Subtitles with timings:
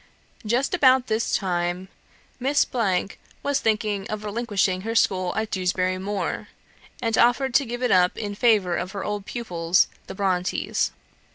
[0.47, 1.87] Just about this time,
[2.39, 3.09] Miss W
[3.43, 6.47] was thinking of relinquishing her school at Dewsbury Moor;
[7.03, 10.91] and offered to give it up in favour of her old pupils, the Brontes.